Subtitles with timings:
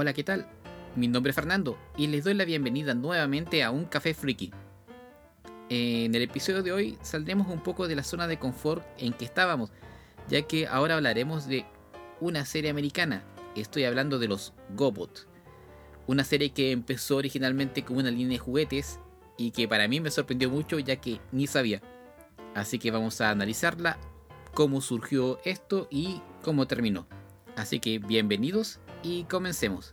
[0.00, 0.46] Hola, ¿qué tal?
[0.94, 4.52] Mi nombre es Fernando y les doy la bienvenida nuevamente a un café friki.
[5.70, 9.24] En el episodio de hoy saldremos un poco de la zona de confort en que
[9.24, 9.72] estábamos,
[10.28, 11.66] ya que ahora hablaremos de
[12.20, 13.24] una serie americana.
[13.56, 15.26] Estoy hablando de los GoBot.
[16.06, 19.00] Una serie que empezó originalmente como una línea de juguetes
[19.36, 21.82] y que para mí me sorprendió mucho ya que ni sabía.
[22.54, 23.98] Así que vamos a analizarla,
[24.54, 27.08] cómo surgió esto y cómo terminó.
[27.56, 29.92] Así que bienvenidos y comencemos.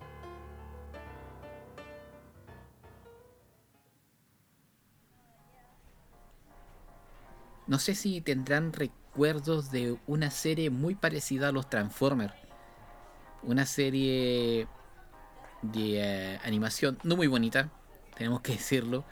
[7.68, 12.34] No sé si tendrán recuerdos de una serie muy parecida a los Transformers.
[13.42, 14.68] Una serie
[15.62, 16.02] de
[16.34, 17.72] eh, animación no muy bonita,
[18.16, 19.04] tenemos que decirlo.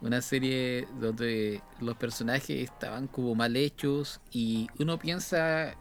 [0.00, 5.74] Una serie donde los personajes estaban como mal hechos y uno piensa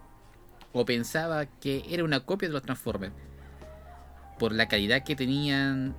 [0.74, 3.14] o pensaba que era una copia de los Transformers.
[4.40, 5.96] Por la calidad que tenían,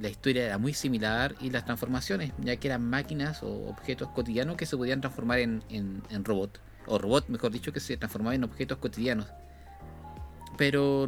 [0.00, 4.56] la historia era muy similar y las transformaciones, ya que eran máquinas o objetos cotidianos
[4.56, 6.60] que se podían transformar en, en, robot.
[6.86, 9.26] O robot, mejor dicho, que se transformaban en objetos cotidianos.
[10.56, 11.06] Pero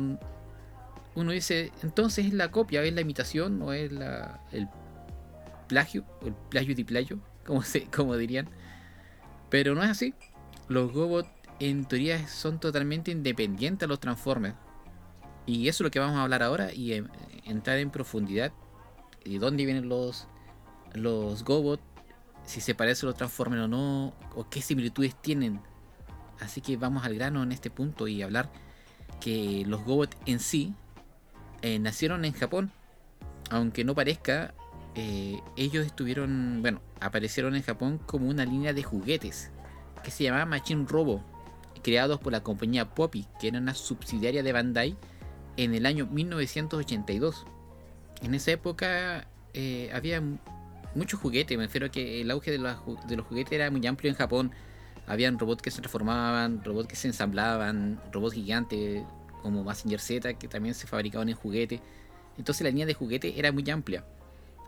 [1.15, 4.69] uno dice, entonces es la copia, es la imitación o es la, el
[5.69, 8.49] plagio, el plagio de plagio, como, se, como dirían.
[9.49, 10.15] Pero no es así.
[10.69, 11.29] Los robots
[11.61, 14.57] en teoría son totalmente independientes a los Transformers.
[15.47, 17.05] Y eso es lo que vamos a hablar ahora y eh,
[17.45, 18.53] entrar en profundidad
[19.25, 20.27] de dónde vienen los,
[20.95, 21.81] los GoBot,
[22.45, 25.61] si se parecen los Transformers o no, o qué similitudes tienen.
[26.41, 28.51] Así que vamos al grano en este punto y hablar
[29.21, 30.75] que los GoBot en sí
[31.63, 32.73] eh, nacieron en Japón.
[33.51, 34.55] Aunque no parezca,
[34.95, 39.51] eh, ellos estuvieron, bueno, aparecieron en Japón como una línea de juguetes
[40.03, 41.23] que se llamaba Machine Robo,
[41.83, 44.97] creados por la compañía Poppy, que era una subsidiaria de Bandai,
[45.57, 47.47] en el año 1982.
[48.23, 50.23] En esa época eh, había
[50.95, 52.77] muchos juguetes, me refiero a que el auge de los,
[53.27, 54.53] juguetes era muy amplio en Japón.
[55.07, 59.03] Habían robots que se transformaban, robots que se ensamblaban, robots gigantes
[59.43, 61.81] como Massinger Z que también se fabricaban en juguete.
[62.39, 64.05] Entonces la línea de juguete era muy amplia.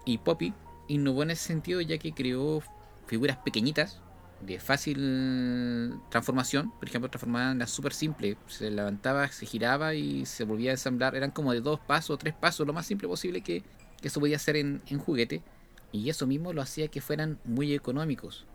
[0.04, 0.52] Y Poppy
[0.88, 2.62] innovó en ese sentido ya que creó
[3.06, 4.00] figuras pequeñitas
[4.40, 6.72] de fácil transformación.
[6.78, 8.36] Por ejemplo, transformaban la súper simple.
[8.46, 11.14] Se levantaba, se giraba y se volvía a ensamblar.
[11.14, 13.62] Eran como de dos pasos, tres pasos, lo más simple posible que,
[14.02, 15.42] eso podía hacer en, juguete.
[15.90, 18.46] Y eso mismo lo hacía que fueran muy económicos.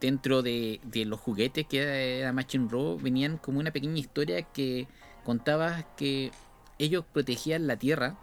[0.00, 4.88] dentro de, de, los juguetes que era Machine Row venían como una pequeña historia que
[5.24, 6.32] contaba que
[6.78, 8.16] ellos protegían la Tierra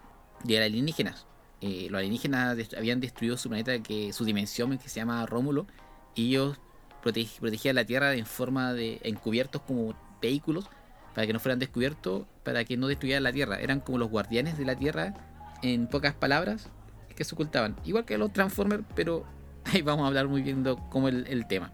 [0.44, 1.26] de alienígenas.
[1.62, 5.68] Eh, los alienígenas habían destruido su planeta, que su dimensión que se llama Rómulo,
[6.16, 6.58] y ellos
[7.03, 10.68] protegían la Tierra en forma de encubiertos como vehículos
[11.14, 13.59] para que no fueran descubiertos, para que no destruyeran la Tierra.
[13.59, 15.14] Eran como los guardianes de la Tierra,
[15.62, 16.70] en pocas palabras,
[17.16, 17.76] que se ocultaban.
[17.86, 19.26] Igual que los Transformers, pero
[19.66, 21.72] ahí vamos a hablar muy bien cómo el, tema.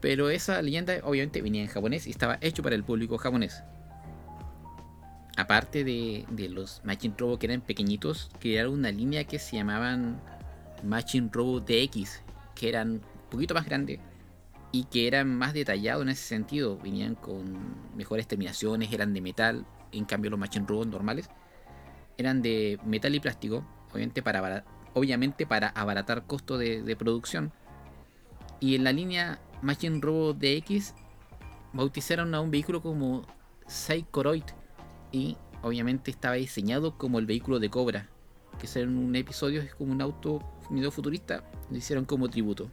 [0.00, 3.64] Pero esa leyenda obviamente venía en japonés y estaba hecho para el público japonés.
[5.36, 10.20] Aparte de, de los Machine Robo que eran pequeñitos, crearon una línea que se llamaban
[10.84, 12.22] Machine Robo DX,
[12.54, 14.00] que eran poquito más grandes
[14.72, 16.78] y que eran más detallados en ese sentido.
[16.78, 19.66] Venían con mejores terminaciones, eran de metal.
[19.92, 21.30] En cambio, los Machine Robots normales
[22.16, 27.52] eran de metal y plástico, obviamente para, obviamente para abaratar costo de, producción.
[28.60, 30.94] Y en la línea Machine Robot DX
[31.72, 33.22] bautizaron a un vehículo como
[33.66, 34.44] Psychoroid
[35.12, 38.08] y obviamente estaba diseñado como el vehículo de Cobra,
[38.58, 42.70] que en un episodio es como un auto medio futurista, lo hicieron como tributo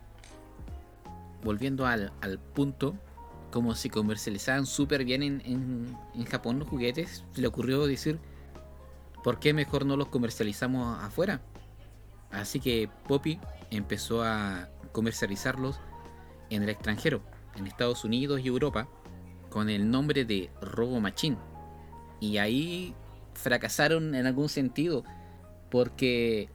[1.46, 2.12] volviendo al,
[2.54, 2.98] punto,
[3.52, 8.20] como se comercializaban súper bien en, Japón los juguetes, se le ocurrió decir,
[9.24, 11.42] ¿por qué mejor no los comercializamos afuera?
[12.32, 13.40] Así que Poppy
[13.70, 15.80] empezó a comercializarlos
[16.50, 17.22] en el extranjero,
[17.56, 18.90] en Estados Unidos y Europa,
[19.50, 21.38] con el nombre de Robo Machine.
[22.20, 22.96] Y ahí
[23.36, 25.04] fracasaron en algún sentido,
[25.70, 26.50] porque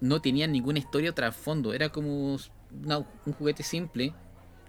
[0.00, 1.74] no tenían ninguna historia o trasfondo.
[1.74, 4.14] Era como un juguete simple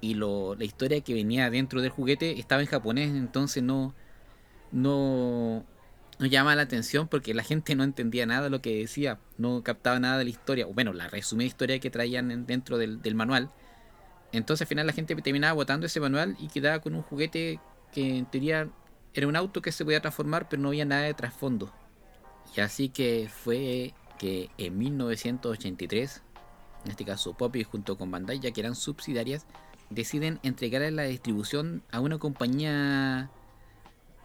[0.01, 3.93] y la historia que venía dentro del juguete estaba en japonés, entonces no,
[4.71, 5.65] no,
[6.19, 9.63] no llama la atención porque la gente no entendía nada de lo que decía, no
[9.63, 13.49] captaba nada de la historia, o bueno, la resumida historia que traían dentro del, manual.
[14.31, 17.59] Entonces al final la gente terminaba botando ese manual y quedaba con un juguete
[17.91, 18.69] que en teoría
[19.13, 21.73] era un auto que se podía transformar, pero no había nada de trasfondo.
[22.55, 26.21] Y así que fue que en 1983,
[26.85, 29.45] en este caso Poppy junto con Bandai, ya que eran subsidiarias,
[29.89, 33.29] deciden entregar la distribución a una compañía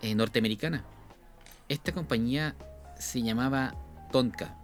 [0.03, 0.85] eh, norteamericana.
[1.69, 2.55] Esta compañía
[2.99, 3.75] se llamaba
[4.13, 4.57] Tonka,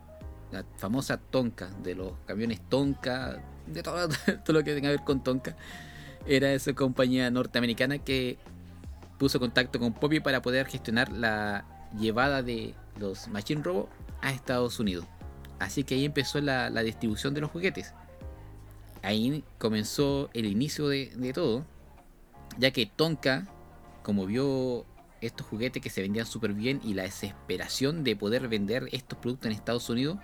[0.52, 4.08] la famosa Tonka, de los camiones Tonka, de todo,
[4.48, 5.56] lo que tenga que ver con Tonka.
[6.26, 8.38] Era esa compañía norteamericana que
[9.18, 11.64] puso contacto con Poppy para poder gestionar la
[11.98, 13.88] llevada de los Machine Robo
[14.20, 15.06] a Estados Unidos.
[15.58, 17.94] Así que ahí empezó la, distribución de los juguetes.
[19.02, 21.64] Ahí comenzó el inicio de, todo,
[22.58, 23.46] ya que Tonka,
[24.02, 24.84] como vio
[25.20, 29.46] estos juguetes que se vendían súper bien y la desesperación de poder vender estos productos
[29.46, 30.18] en Estados Unidos,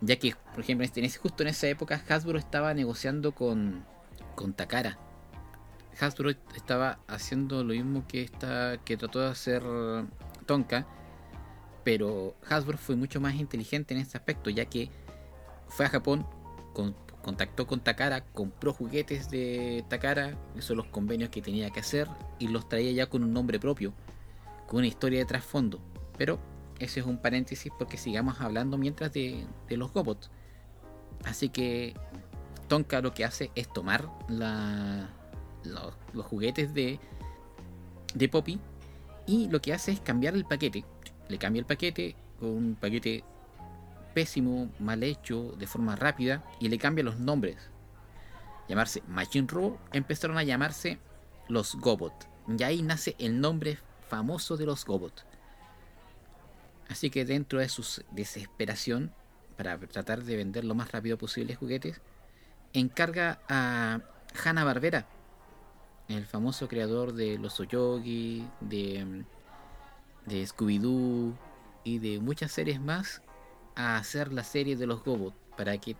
[0.00, 3.84] ya que, por ejemplo, en ese, justo en esa época Hasbro estaba negociando con,
[4.34, 4.98] con Takara.
[6.00, 9.62] Hasbro estaba haciendo lo mismo que, esta, que trató de hacer
[10.46, 10.86] Tonka,
[11.84, 14.90] pero Hasbro fue mucho más inteligente en este aspecto, ya que
[15.68, 16.26] fue a Japón,
[17.22, 22.08] contactó con Takara, compró juguetes de Takara, esos los convenios que tenía que hacer,
[22.38, 23.94] y los traía ya con un nombre propio,
[24.66, 25.80] con una historia de trasfondo.
[26.18, 26.38] Pero
[26.78, 30.30] ese es un paréntesis porque sigamos hablando mientras de, los Gobots.
[31.24, 31.94] Así que
[32.68, 36.98] Tonka lo que hace es tomar los, juguetes de,
[38.14, 38.58] de Poppy
[39.26, 40.84] y lo que hace es cambiar el paquete.
[41.28, 43.22] Le cambia el paquete con un paquete
[44.12, 47.56] pésimo, mal hecho, de forma rápida y le cambia los nombres.
[48.68, 50.98] Llamarse Machine Robo empezaron a llamarse
[51.48, 52.28] los Gobot.
[52.58, 53.78] Y ahí nace el nombre
[54.08, 55.24] famoso de los Gobot.
[56.88, 59.12] Así que dentro de su desesperación,
[59.56, 62.00] para tratar de vender lo más rápido posible juguetes,
[62.72, 64.00] encarga a
[64.44, 65.06] Hanna Barbera,
[66.08, 69.24] el famoso creador de los Oyogi, de,
[70.26, 71.34] de Scooby-Doo
[71.84, 73.22] y de muchas series más,
[73.74, 75.96] a hacer la serie de los Gobot para que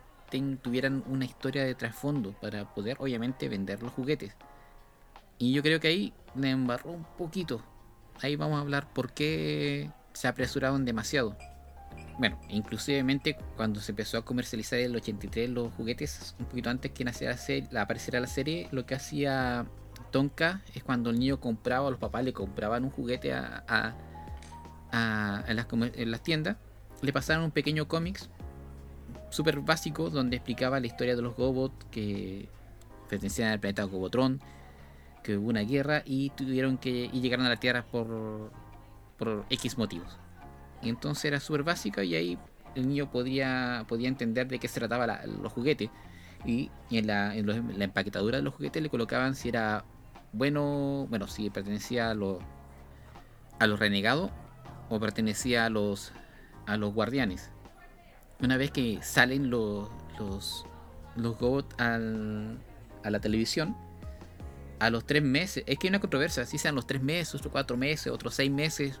[0.61, 4.35] tuvieran una historia de trasfondo para poder obviamente vender los juguetes.
[5.37, 7.61] Y yo creo que ahí le embarró un poquito.
[8.21, 11.35] Ahí vamos a hablar por qué se apresuraron demasiado.
[12.17, 17.03] Bueno, inclusivemente cuando se empezó a comercializar el 83 los juguetes, un poquito antes que
[17.03, 17.35] naciera
[17.81, 19.65] apareciera la serie, lo que hacía
[20.11, 23.63] Tonka es cuando el niño compraba, los papás le compraban un juguete a,
[24.91, 26.57] a, en, las, tiendas,
[27.03, 28.29] le pasaron un pequeño cómics
[29.29, 32.49] súper básico donde explicaba la historia de los Gobots que
[33.09, 34.41] pertenecían al planeta Gobotron,
[35.21, 38.51] que hubo una guerra y tuvieron que y llegaron a la Tierra por
[39.17, 40.17] por X motivos.
[40.81, 42.37] Y entonces era súper básica y ahí
[42.75, 45.89] el niño podía, podía entender de qué se trataba los juguetes.
[46.45, 49.85] Y, en, la, empaquetadura de los juguetes le colocaban si era
[50.33, 52.39] bueno, bueno, si pertenecía a los,
[53.59, 54.31] a los renegados
[54.89, 56.11] o pertenecía a los,
[56.65, 57.49] a los guardianes.
[58.39, 59.89] Una vez que salen los,
[60.19, 60.65] los,
[61.15, 61.37] los
[61.77, 63.75] a la televisión,
[64.79, 67.51] a los tres meses, es que hay una controversia, si sean los tres meses, otros
[67.51, 68.99] cuatro meses, otros seis meses,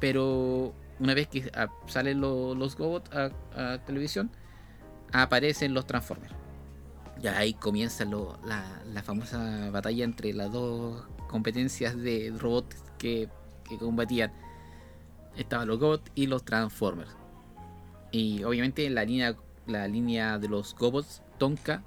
[0.00, 1.50] pero una vez que
[1.86, 4.30] salen los Gobots a, televisión,
[5.12, 6.34] aparecen los Transformers.
[7.20, 13.28] Ya ahí comienza la, famosa batalla entre las dos competencias de robots que,
[13.68, 14.32] que combatían.
[15.36, 17.16] Estaban los Gobots y los Transformers.
[18.12, 19.36] Y obviamente la línea,
[19.66, 21.82] la línea de los Gobots, Tonka,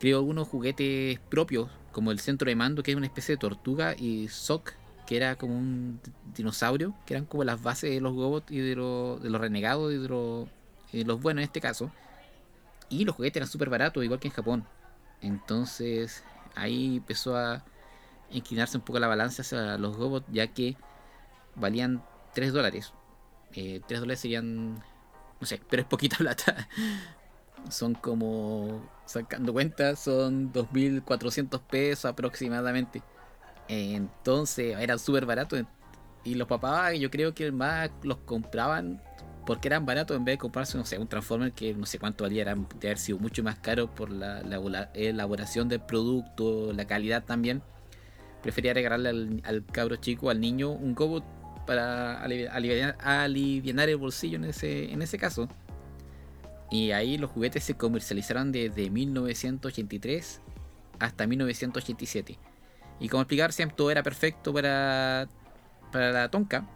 [0.00, 3.94] creó algunos juguetes propios como el centro de mando, que es una especie de tortuga,
[3.96, 4.72] y Sok,
[5.06, 6.00] que era como un
[6.34, 11.04] dinosaurio, que eran como las bases de los Gobots y de, los renegados y de,
[11.04, 11.90] los buenos en este caso.
[12.88, 14.66] Y los juguetes eran súper baratos, igual que en Japón.
[15.20, 16.22] Entonces
[16.54, 17.64] ahí empezó a
[18.30, 20.76] inclinarse un poco la balanza hacia los Gobots, ya que
[21.54, 22.02] valían
[22.36, 22.92] 3 dólares.
[23.54, 26.68] Eh, 3 dólares serían, no sé, pero es poquita plata
[27.70, 33.02] son como, sacando cuentas, son 2.400 pesos aproximadamente.
[33.68, 35.56] Entonces era súper barato.
[36.24, 39.02] Y los papás, yo creo que más los compraban
[39.44, 42.24] porque eran baratos en vez de comprarse, no sé, un Transformer que no sé cuánto
[42.24, 44.40] valía, era, de haber sido mucho más caro por la,
[44.94, 47.62] elaboración del producto, la calidad también.
[48.42, 51.24] Prefería regalarle al, cabro chico, al niño, un Gobot
[51.66, 55.48] para aliviar, aliviar el bolsillo en ese, en ese caso.
[56.70, 60.40] Y ahí los juguetes se comercializaron desde 1983
[60.98, 62.38] hasta 1987.
[62.98, 65.28] Y como explicar, siempre todo era perfecto para,
[65.92, 66.66] para la Tonka.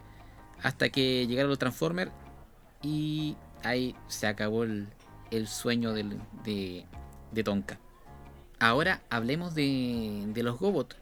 [0.63, 2.13] Hasta que llegaron los Transformers.
[2.83, 4.89] Y ahí se acabó el,
[5.47, 6.87] sueño de,
[7.33, 7.79] de, Tonka.
[8.59, 10.97] Ahora hablemos de, de los Gobots.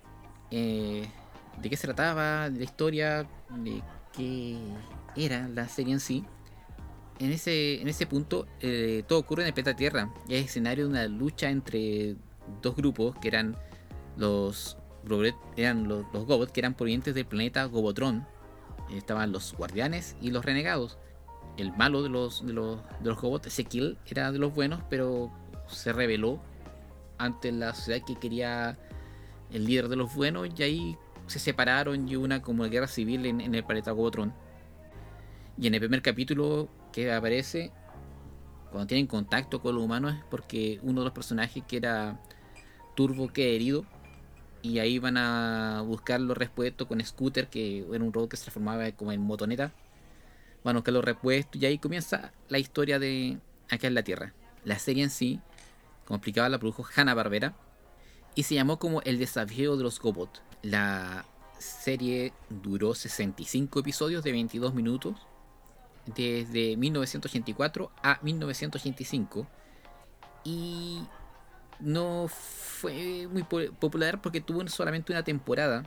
[0.51, 1.09] Eh,
[1.61, 4.59] de qué se trataba, de la historia, de qué
[5.17, 6.25] era la serie en sí
[7.19, 10.13] en ese, en ese punto eh, todo ocurre en el planeta Tierra.
[10.29, 12.17] Es escenario de una lucha entre
[12.63, 13.57] dos grupos que eran
[14.17, 14.77] los
[15.57, 18.27] eran los, Gobots que eran provenientes del planeta Gobotron
[18.91, 20.99] estaban los guardianes y los renegados.
[21.57, 25.33] El malo de los, de los, de los robots, Ezequiel, era de los buenos, pero
[25.67, 26.41] se rebeló
[27.17, 28.79] ante la sociedad que quería
[29.51, 30.99] el líder de los buenos y ahí
[31.29, 34.33] se separaron y una como guerra civil en, el planeta Gobotron.
[35.57, 37.73] Y en el primer capítulo que aparece,
[38.71, 42.21] cuando tienen contacto con los humanos, es porque uno de los personajes que era
[42.95, 43.85] Turbo queda herido
[44.63, 48.45] y ahí van a buscar los repuestos con Scooter, que era un robot que se
[48.45, 49.73] transformaba como en motoneta.
[50.65, 53.39] Van a buscar los repuestos y ahí comienza la historia de
[53.71, 54.35] acá en la Tierra.
[54.65, 55.41] La serie en sí,
[56.05, 57.55] como explicaba, la produjo Hanna Barbera
[58.35, 60.43] y se llamó como El desafío de los Gobots.
[60.63, 61.25] La
[61.59, 65.17] serie duró 65 episodios de 22 minutos
[66.07, 69.47] desde 1984 a 1985
[70.45, 71.03] y
[71.81, 75.85] no fue muy popular porque tuvo solamente una temporada.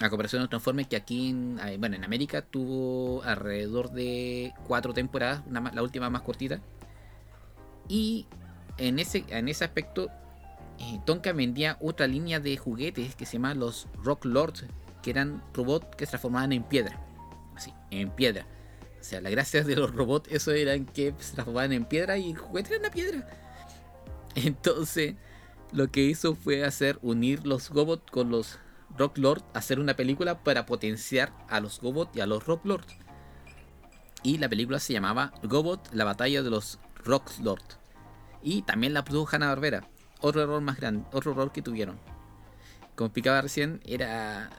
[0.00, 4.94] A comparación de Transformers que aquí en, eh, bueno, en América tuvo alrededor de cuatro
[4.94, 6.60] temporadas, la última más cortita.
[7.88, 8.26] Y
[8.76, 10.08] en ese, en ese aspecto,
[11.04, 14.64] Tonka vendía otra línea de juguetes que se llama los Rock Lords,
[15.02, 17.00] que eran robots que se transformaban en piedra.
[17.56, 18.46] Así, en piedra.
[19.00, 22.30] O sea, la gracia de los robots, eso eran que se transformaban en piedra y
[22.30, 23.26] el juguete era una piedra.
[24.34, 25.14] Entonces,
[25.72, 28.58] lo que hizo fue hacer unir los Gobots con los
[28.96, 32.96] Rock Lords, hacer una película para potenciar a los Gobots y a los Rock Lords.
[34.22, 37.78] Y la película se llamaba Gobot, la batalla de los Rock Lords.
[38.42, 39.84] Y también la produjo Hanna Barbera.
[40.20, 41.98] Otro error más grande, otro error que tuvieron.
[42.94, 44.50] Como explicaba recién, era.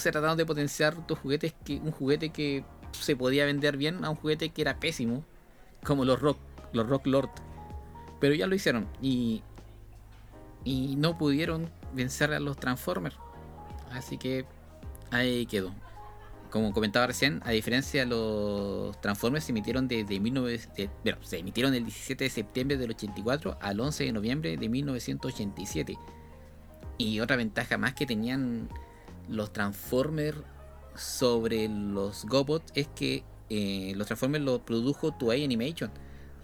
[0.00, 1.76] Trataron de potenciar dos juguetes que.
[1.76, 5.24] un juguete que se podía vender bien a un juguete que era pésimo.
[5.84, 6.38] Como los Rock,
[6.72, 7.30] los Rock Lord.
[8.20, 8.88] Pero ya lo hicieron.
[9.02, 9.42] Y.
[10.64, 13.16] Y no pudieron vencer a los Transformers.
[13.90, 14.46] Así que
[15.10, 15.74] ahí quedó.
[16.54, 20.60] Como comentaba recién, a diferencia de los Transformers se emitieron desde 19,
[21.02, 25.98] bueno, se emitieron el 17 de septiembre del 84 al 11 de noviembre de 1987.
[26.96, 28.68] Y otra ventaja más que tenían
[29.28, 30.38] los Transformers
[30.94, 35.90] sobre los GoBots es que eh, los Transformers los produjo Toei Animation.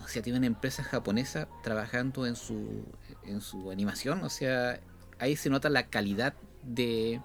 [0.05, 2.85] O sea, tiene una empresa japonesa trabajando en su,
[3.23, 4.25] en su animación.
[4.25, 4.81] O sea,
[5.21, 7.21] ahí se nota la calidad de,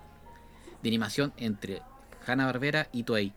[0.84, 1.82] de animación entre
[2.26, 3.34] Hanna Barbera y Toei.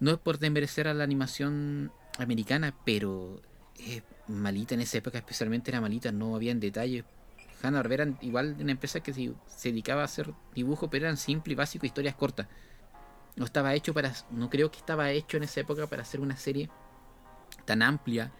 [0.00, 3.40] No es por desmerecer a la animación americana, pero
[3.78, 7.04] es malita en esa época, especialmente era malita, no había detalles.
[7.62, 11.56] Hanna Barbera, igual una empresa que se, dedicaba a hacer dibujos, pero eran simple y
[11.56, 12.46] básico, historias cortas.
[13.36, 14.12] No estaba hecho para.
[14.30, 16.70] No creo que estaba hecho en esa época para hacer una serie
[17.64, 18.32] tan amplia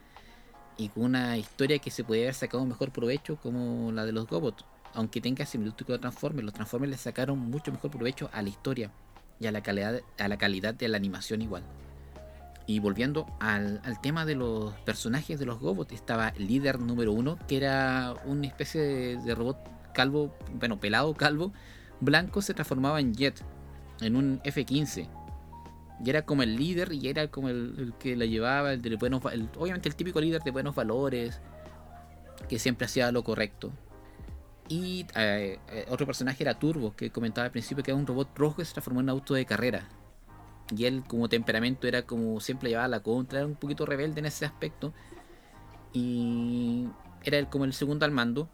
[0.78, 4.26] y con una historia que se podía haber sacado mejor provecho como la de los
[4.26, 4.64] Gobots.
[4.94, 8.48] Aunque tenga similitud con los Transformers, los Transformers le sacaron mucho mejor provecho a la
[8.48, 8.90] historia
[9.38, 11.62] y a la calidad, a la calidad de la animación igual.
[12.66, 17.38] Y volviendo al, tema de los personajes de los Gobots, estaba el líder número uno,
[17.46, 18.80] que era una especie
[19.18, 19.56] de, robot
[19.94, 21.52] calvo, bueno, pelado, calvo,
[22.00, 23.40] blanco, se transformaba en Jet,
[24.00, 25.08] en un F-15.
[26.04, 29.22] Y era como el líder y era como el, que la llevaba, el de buenos,
[29.24, 31.40] obviamente el típico líder de buenos valores,
[32.48, 33.72] que siempre hacía lo correcto.
[34.68, 38.36] Y eh, eh, otro personaje era Turbo, que comentaba al principio que era un robot
[38.36, 39.88] rojo que se transformó en un auto de carrera.
[40.76, 44.26] Y él como temperamento era como siempre llevaba la contra, era un poquito rebelde en
[44.26, 44.92] ese aspecto.
[45.92, 46.88] Y
[47.22, 48.48] era como el segundo al mando.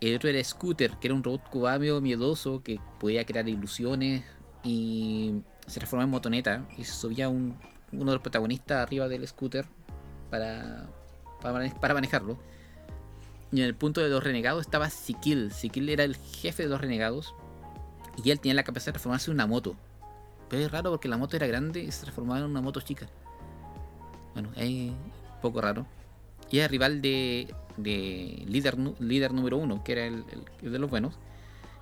[0.00, 4.24] El otro era Scooter, que era un robot cubano miedoso que podía crear ilusiones
[4.64, 7.56] y se transformaba en motoneta y se subía un,
[7.92, 9.66] uno de los protagonistas arriba del scooter
[10.30, 10.86] para,
[11.40, 12.38] para, manejarlo.
[13.60, 15.52] En el punto de los renegados estaba Sikil.
[15.52, 17.34] Sikil era el jefe de los renegados
[18.22, 19.76] y él tenía la capacidad de transformarse en una moto.
[20.48, 23.06] Pero es raro porque la moto era grande y se transformaba en una moto chica.
[24.32, 24.96] Bueno, es un
[25.40, 25.86] poco raro.
[26.50, 30.24] Y era rival de, de líder, líder número uno, que era el,
[30.60, 31.14] de los buenos.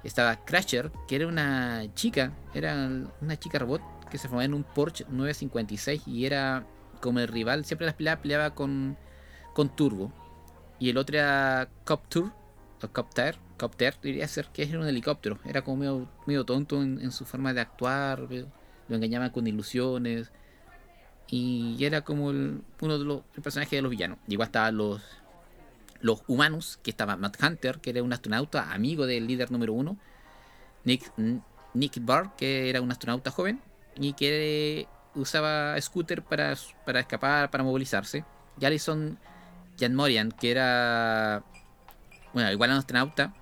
[0.04, 2.90] Estaba Crasher, que era una chica, era
[3.22, 6.66] una chica robot que se formaba en un Porsche 956 y era
[7.00, 8.98] como el rival, siempre las peleaba, peleaba con,
[9.54, 10.12] con Turbo.
[10.82, 15.62] Y el otro era Copter, o Copter, Copter, diría ser que era un helicóptero, era
[15.62, 18.26] como medio, tonto en, su forma de actuar,
[18.88, 20.32] lo engañaban con ilusiones.
[21.28, 24.18] Y era como uno de los personajes de los villanos.
[24.26, 25.00] Igual estaban los,
[26.00, 29.96] los humanos, que estaba Matt Hunter, que era un astronauta amigo del líder número uno,
[30.82, 31.12] Nick,
[31.74, 33.60] Nick Barr, que era un astronauta joven
[33.94, 38.24] y que usaba scooter para, para escapar, para movilizarse,
[38.60, 39.16] y Alison
[39.78, 41.44] Jan Morian, que era,
[42.32, 43.34] bueno, igual un astronauta,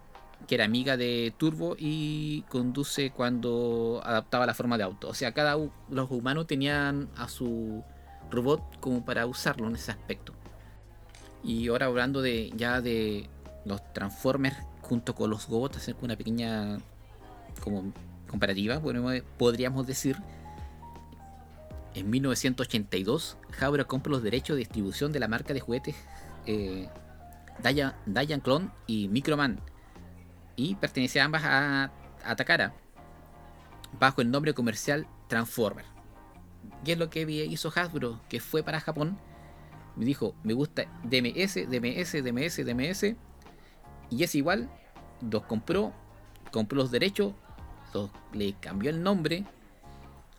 [0.46, 5.08] que era amiga de Turbo y conduce cuando adaptaba la forma de auto.
[5.08, 5.56] O sea, cada
[5.88, 7.84] los humanos tenían a su
[8.30, 10.34] robot como para usarlo en ese aspecto.
[11.42, 13.28] Y ahora hablando de ya de
[13.64, 16.78] los Transformers junto con los robots, hacer una pequeña
[17.62, 17.92] como
[18.28, 18.80] comparativa,
[19.38, 20.16] podríamos decir.
[21.94, 25.96] En 1982, Hasbro compra los derechos de distribución de la marca de juguetes
[26.46, 26.88] eh,
[27.62, 29.60] Dayan, Clone y Microman
[30.56, 31.92] y pertenecían ambas a,
[32.24, 32.74] a Takara
[33.98, 35.84] bajo el nombre comercial Transformer.
[36.84, 38.20] ¿Qué es lo que hizo Hasbro?
[38.28, 39.18] Que fue para Japón.
[39.96, 43.16] Me dijo, me gusta DMS, DMS, DMS, DMS.
[44.10, 44.70] Y es igual.
[45.20, 45.92] Los compró.
[46.52, 47.34] Compró los derechos.
[48.32, 49.44] le cambió el nombre.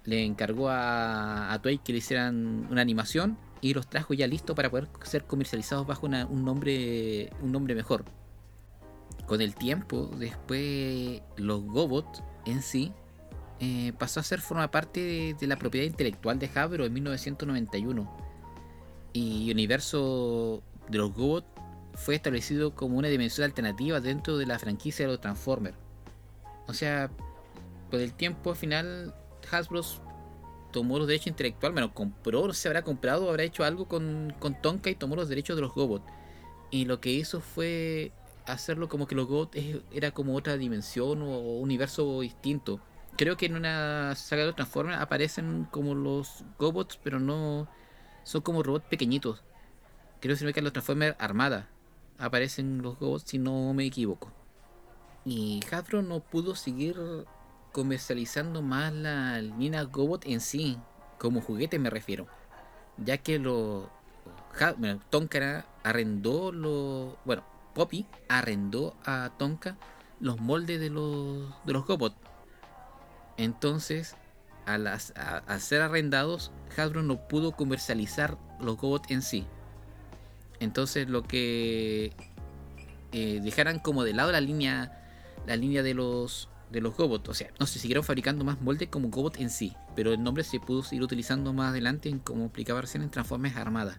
[0.04, 3.38] Le encargó a, a Toei que le hicieran una animación.
[3.64, 8.06] Y los trajo ya listos para poder ser comercializados bajo un, nombre, un nombre mejor.
[9.28, 12.92] Con el tiempo, después los Gobots en sí
[13.64, 18.12] eh, pasó a ser forma parte de, la propiedad intelectual de Hasbro en 1991.
[19.14, 21.46] Y universo de los GOBOT
[21.94, 25.78] fue establecido como una dimensión alternativa dentro de la franquicia de los Transformers.
[26.68, 27.12] O sea,
[27.92, 29.14] por el tiempo al final
[29.52, 29.82] Hasbro
[30.72, 34.90] tomó los derechos intelectuales, bueno, compró, se habrá comprado, habrá hecho algo con, con Tonka
[34.90, 36.04] y tomó los derechos de los GOBOT.
[36.70, 38.14] Y lo que hizo fue
[38.46, 39.56] hacerlo como que los GOBOT
[39.92, 42.82] era como otra dimensión o universo distinto
[43.18, 47.68] creo que en una saga de los Transformers aparecen como los Gobots, pero no
[48.24, 49.44] son como robots pequeñitos.
[50.20, 51.68] Creo que en los Transformers Armada
[52.18, 54.32] aparecen los Gobots, si no me equivoco.
[55.26, 56.96] Y Hasbro no pudo seguir
[57.72, 60.78] comercializando más la línea Gobot en sí,
[61.18, 62.28] como juguete me refiero,
[62.98, 63.86] ya que los
[64.78, 69.78] bueno, Tonka arrendó los bueno Poppy arrendó a Tonka
[70.20, 72.18] los moldes de los de los Gobots
[73.42, 74.16] entonces,
[74.68, 74.88] al,
[75.60, 79.48] ser arrendados, Hasbro no pudo comercializar los GOBOT en sí.
[80.60, 82.14] Entonces, lo que
[83.12, 84.92] eh, dejaran como de lado la línea,
[85.48, 88.90] la línea de los de los GOBOT, o sea, no se siguieron fabricando más moldes
[88.90, 92.46] como GOBOT en sí, pero el nombre se pudo seguir utilizando más adelante en como
[92.46, 93.98] explicaba recién en Transformers Armada.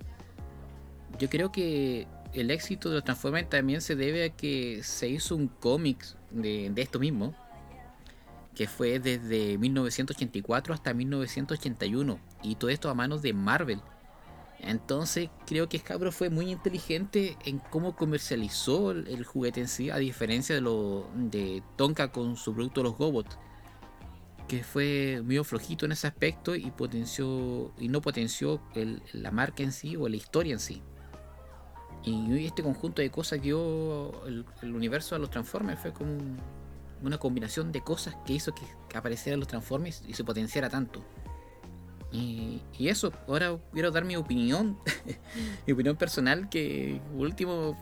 [1.19, 5.37] Yo creo que el éxito de los Transformers también se debe a que se hizo
[5.37, 7.35] un cómic de, de esto mismo,
[8.55, 13.81] que fue desde 1984 hasta 1981 y todo esto a manos de Marvel.
[14.63, 19.97] Entonces creo que Scabro fue muy inteligente en cómo comercializó el, juguete en sí, a
[19.97, 23.39] diferencia de lo de Tonka con su producto los Gobots,
[24.47, 28.63] que fue muy flojito en ese aspecto y potenció y no potenció
[29.13, 30.83] la marca en sí o la historia en sí.
[32.05, 36.13] Y este conjunto de cosas que dio el, el universo a los Transformers fue como
[36.13, 36.39] un,
[37.03, 38.63] una combinación de cosas que hizo que,
[38.97, 41.03] aparecieran los Transformers y se potenciara tanto.
[42.13, 44.79] Y, eso, ahora quiero dar mi opinión,
[45.67, 47.77] mi opinión personal, que último,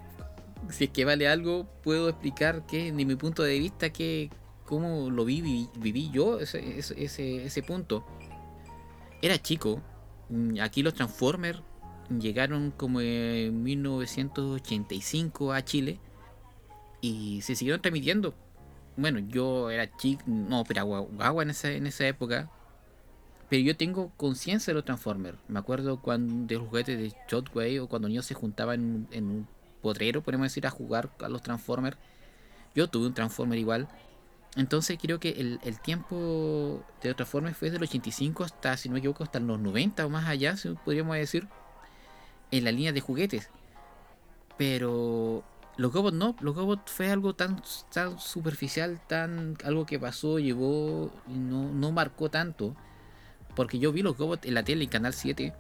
[0.68, 4.30] si es que vale algo, puedo explicar que, de mi punto de vista, que
[4.66, 8.04] cómo lo vi, viví, yo ese, ese, ese punto.
[9.22, 9.80] Era chico,
[10.62, 11.60] aquí los Transformers
[12.08, 15.98] llegaron como en 1985 a Chile
[17.00, 18.34] y se siguieron transmitiendo
[19.00, 22.50] bueno, yo era chico, no, pero agua en esa, en esa época.
[23.50, 25.36] Pero yo tengo conciencia de los Transformers.
[25.48, 29.48] Me acuerdo cuando de los juguetes de Shotway o cuando niños se juntaban en, un
[29.82, 31.96] potrero, podemos decir, a jugar a los Transformers.
[32.76, 33.88] Yo tuve un Transformer igual.
[34.54, 39.00] Entonces creo que el, el tiempo de Transformers fue del 85 hasta, si no me
[39.00, 41.48] equivoco, hasta los 90 o más allá, podríamos decir,
[42.52, 43.50] en la línea de juguetes.
[44.56, 45.42] Pero
[45.76, 51.10] los Gobots no, los Gobots fue algo tan, tan superficial, tan algo que pasó, llevó
[51.26, 52.76] no, no marcó tanto.
[53.60, 55.52] Porque yo vi los Gobots en la tele, en Canal 7.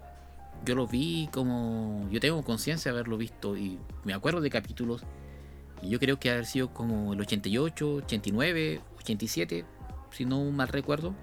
[0.64, 2.08] Yo los vi como.
[2.10, 5.02] Yo tengo conciencia de haberlo visto y me acuerdo de capítulos.
[5.82, 9.66] Y yo creo que haber sido como el 88, 89, 87,
[10.12, 11.14] si no mal recuerdo.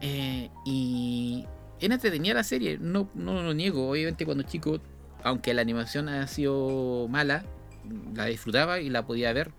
[0.00, 1.44] Eh, y
[1.80, 3.90] era entretenida la serie, no, no lo niego.
[3.90, 4.78] Obviamente, cuando chico
[5.24, 7.42] aunque la animación ha sido mala,
[8.14, 9.50] la disfrutaba y la podía ver.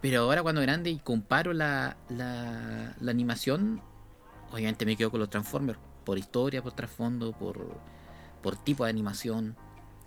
[0.00, 3.80] Pero ahora cuando grande y comparo la, la, animación,
[4.52, 5.78] obviamente me quedo con los Transformers.
[6.04, 7.58] Por historia, por trasfondo, por,
[8.42, 9.56] por tipo de animación.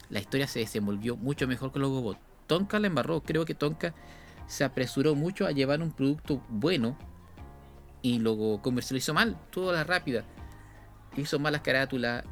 [0.09, 2.19] La historia se desenvolvió mucho mejor que los Gobots.
[2.47, 3.21] Tonka la embarró.
[3.21, 3.93] Creo que Tonka
[4.47, 6.95] se apresuró mucho a llevar un producto bueno
[8.01, 10.25] y luego comercializó mal, toda la rápida.
[11.17, 12.23] Hizo malas carátulas,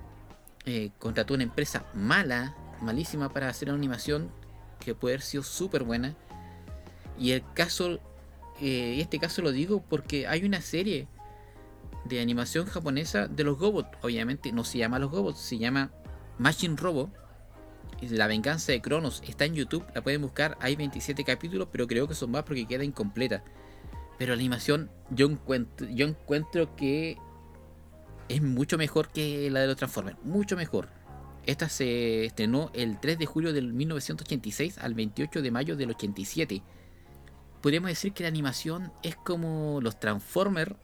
[0.65, 4.30] eh, contrató una empresa mala, malísima para hacer una animación
[4.80, 6.15] que puede haber sido súper buena.
[7.17, 7.99] Y el caso,
[8.62, 11.08] eh, este caso lo digo porque hay una serie
[12.06, 13.98] de animación japonesa de los Gobots.
[14.02, 15.92] Obviamente no se llama los Gobots, se llama
[16.38, 17.12] Machine Robo.
[18.02, 20.58] La venganza de Cronos está en YouTube, la pueden buscar.
[20.60, 23.44] Hay 27 capítulos, pero creo que son más porque queda incompleta.
[24.18, 27.18] Pero la animación yo encuentro, yo encuentro que
[28.28, 30.89] es mucho mejor que la de los Transformers, mucho mejor.
[31.46, 36.63] Esta se estrenó el 3 de julio del 1986 al 28 de mayo del 87.
[37.62, 40.76] Podríamos decir que la animación es como los Transformers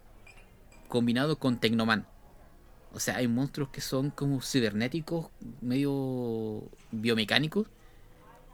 [0.89, 2.05] combinado con Tecnoman.
[2.93, 5.27] O sea, hay monstruos que son como cibernéticos,
[5.61, 7.67] medio biomecánicos.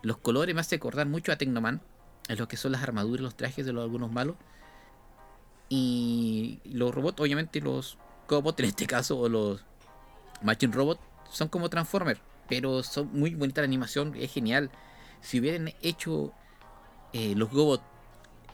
[0.03, 1.81] Los colores me hacen acordar mucho a Tecnoman,
[2.27, 4.35] en lo que son las armaduras, los trajes de los, algunos malos.
[5.69, 9.63] Y los robots, obviamente los robots en este caso, o los
[10.43, 14.69] Machine Robots, son como Transformers, pero son muy bonita la animación, es genial.
[15.21, 16.33] Si hubieran hecho
[17.13, 17.83] eh, los robots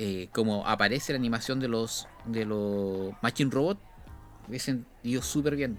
[0.04, 3.78] eh, como aparece la animación de los de los Machine Robot,
[4.48, 5.78] hubiesen ido súper bien,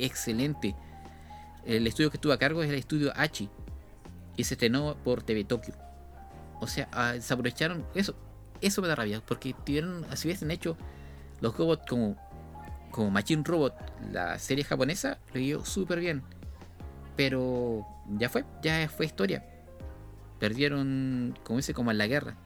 [0.00, 0.74] excelente.
[1.64, 3.48] El estudio que estuvo a cargo es el estudio Hachi
[4.36, 5.74] y se estrenó por TV Tokyo.
[6.60, 8.16] O sea, ah, se aprovecharon eso.
[8.60, 10.76] Eso me da rabia, porque tuvieron, si hubiesen hecho
[11.40, 12.16] los robots como,
[12.90, 13.76] como Machine Robot,
[14.10, 16.24] la serie japonesa, lo dio súper bien.
[17.14, 17.86] Pero
[18.18, 19.46] ya fue, ya fue historia.
[20.40, 22.36] Perdieron, como dice, como en la guerra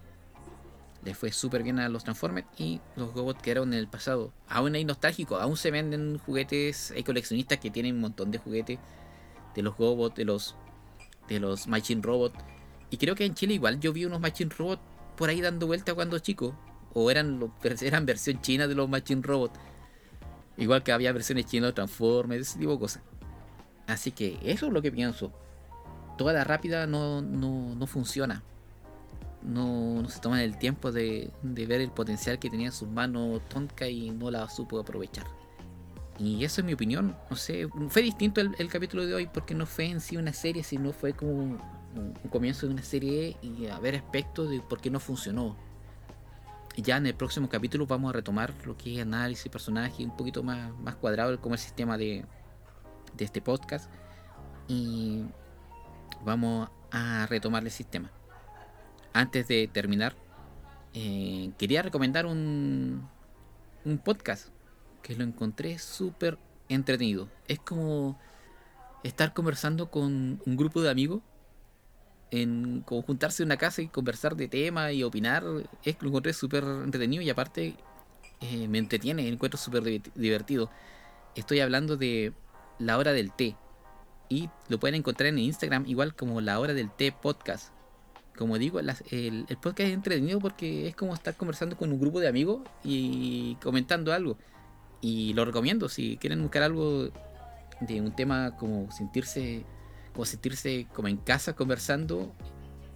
[1.07, 4.33] le fue súper bien a los Transformers y los robots que eran en el pasado.
[4.49, 8.81] Aún hay nostálgico, aún se venden juguetes, hay coleccionistas que tienen un montón de juguetes
[9.55, 10.57] de los robots, de los
[11.29, 12.35] de los Machine Robot.
[12.91, 14.81] Y creo que en Chile igual yo vi unos Machine Robot
[15.17, 16.59] por ahí dando vuelta cuando chico.
[16.93, 19.53] O eran, eran versión china de los Machine Robot.
[20.57, 23.03] Igual que había versiones chinas de Transformers, ese tipo de cosas.
[23.87, 25.33] Así que eso es lo que pienso.
[26.19, 28.43] Toda la rápida no, no, no funciona
[29.47, 33.89] no, se toman el tiempo de, ver el potencial que tenía en sus manos Tonka
[33.89, 35.27] y no la supo aprovechar.
[36.19, 37.17] Y eso es mi opinión.
[37.31, 40.65] No sé, fue distinto el, capítulo de hoy porque no fue en sí una serie,
[40.65, 41.61] sino fue como un,
[42.31, 45.57] comienzo de una serie y a ver aspectos de por qué no funcionó.
[46.77, 50.43] Ya en el próximo capítulo vamos a retomar lo que es análisis, personaje, un poquito
[50.43, 52.25] más, más cuadrado como el sistema de,
[53.17, 53.91] de este podcast.
[54.69, 55.23] Y
[56.25, 58.11] vamos a retomar el sistema
[59.17, 60.15] antes de terminar,
[60.93, 63.09] eh, quería recomendar un,
[63.85, 64.49] un podcast
[65.03, 67.29] que lo encontré súper entretenido.
[67.49, 68.19] Es como
[69.03, 71.23] estar conversando con un grupo de amigos,
[72.31, 75.45] en como juntarse en una casa y conversar de temas y opinar.
[75.83, 77.77] Es, lo encontré súper entretenido y aparte
[78.41, 80.71] eh, me entretiene, encuentro súper divertido.
[81.35, 82.33] Estoy hablando de
[82.79, 83.57] la hora del té.
[84.29, 87.76] Y lo pueden encontrar en Instagram igual como la hora del té podcast
[88.37, 92.29] como digo, el, podcast es entretenido porque es como estar conversando con un grupo de
[92.29, 94.37] amigos y comentando algo.
[95.01, 97.11] Y lo recomiendo, si quieren buscar algo
[97.81, 99.65] de un tema como sentirse,
[100.13, 102.33] como sentirse como en casa conversando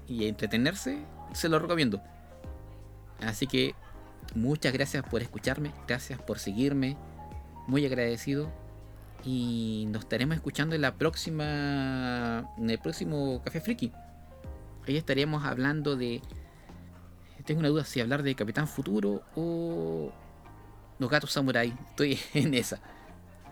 [0.07, 0.98] y entretenerse,
[1.33, 2.00] se lo recomiendo.
[3.20, 3.74] Así que
[4.35, 6.96] muchas gracias por escucharme, gracias por seguirme,
[7.66, 8.50] muy agradecido.
[9.22, 12.50] Y nos estaremos escuchando en la próxima.
[12.57, 13.92] en el próximo Café Friki.
[14.87, 16.23] Ahí estaríamos hablando de.
[17.45, 20.12] Tengo una duda si hablar de Capitán Futuro o
[20.99, 21.75] los gatos samurai.
[21.88, 22.81] Estoy en esa.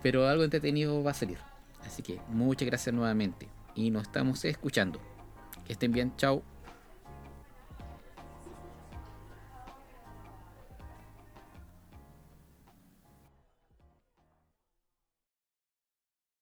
[0.02, 1.38] Pero algo entretenido va a salir.
[1.84, 3.48] Así que muchas gracias nuevamente.
[3.74, 5.00] Y nos estamos escuchando.
[5.66, 6.14] Que estén bien.
[6.16, 6.42] Chao.